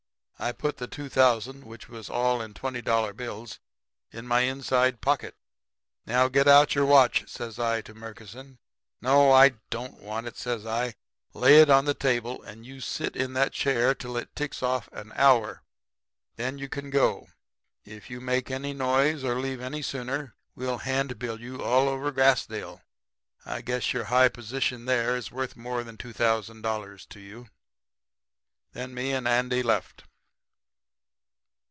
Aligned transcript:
"I 0.43 0.51
put 0.53 0.77
the 0.77 0.87
two 0.87 1.07
thousand, 1.07 1.65
which 1.65 1.87
was 1.87 2.09
all 2.09 2.41
in 2.41 2.55
$20 2.55 3.15
bills, 3.15 3.59
in 4.09 4.25
my 4.25 4.39
inside 4.39 4.99
pocket. 4.99 5.35
"'Now 6.07 6.29
get 6.29 6.47
out 6.47 6.73
your 6.73 6.87
watch,' 6.87 7.29
says 7.29 7.59
I 7.59 7.81
to 7.83 7.93
Murkison. 7.93 8.57
'No, 9.01 9.31
I 9.31 9.49
don't 9.69 10.01
want 10.01 10.25
it,' 10.25 10.37
says 10.37 10.65
I. 10.65 10.95
'Lay 11.35 11.61
it 11.61 11.69
on 11.69 11.85
the 11.85 11.93
table 11.93 12.41
and 12.41 12.65
you 12.65 12.79
sit 12.81 13.15
in 13.15 13.33
that 13.33 13.53
chair 13.53 13.93
till 13.93 14.17
it 14.17 14.35
ticks 14.35 14.63
off 14.63 14.89
an 14.91 15.13
hour. 15.15 15.61
Then 16.37 16.57
you 16.57 16.67
can 16.67 16.89
go. 16.89 17.27
If 17.85 18.09
you 18.09 18.19
make 18.19 18.49
any 18.49 18.73
noise 18.73 19.23
or 19.23 19.35
leave 19.39 19.61
any 19.61 19.83
sooner 19.83 20.33
we'll 20.55 20.79
handbill 20.79 21.39
you 21.39 21.61
all 21.61 21.87
over 21.87 22.11
Grassdale. 22.11 22.81
I 23.45 23.61
guess 23.61 23.93
your 23.93 24.05
high 24.05 24.29
position 24.29 24.85
there 24.85 25.15
is 25.15 25.31
worth 25.31 25.55
more 25.55 25.83
than 25.83 25.97
$2,000 25.97 27.07
to 27.09 27.19
you.' 27.19 27.45
"Then 28.71 28.95
me 28.95 29.11
and 29.13 29.27
Andy 29.27 29.61
left. 29.61 30.03